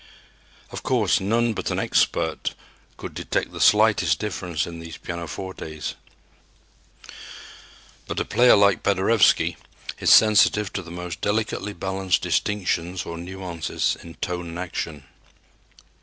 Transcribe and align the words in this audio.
Of 0.71 0.81
course, 0.81 1.19
none 1.19 1.53
but 1.53 1.69
an 1.69 1.77
expert 1.77 2.55
could 2.97 3.13
detect 3.13 3.51
the 3.51 3.61
slightest 3.61 4.17
difference 4.17 4.65
in 4.65 4.79
these 4.79 4.97
pianofortes, 4.97 5.93
but 8.07 8.19
a 8.19 8.25
player 8.25 8.55
like 8.55 8.81
Paderewski 8.81 9.57
is 9.99 10.09
sensitive 10.09 10.73
to 10.73 10.81
the 10.81 10.89
most 10.89 11.21
delicately 11.21 11.73
balanced 11.73 12.23
distinctions 12.23 13.05
or 13.05 13.15
nuances 13.15 13.95
in 14.01 14.15
tone 14.15 14.47
and 14.49 14.57
action. 14.57 15.03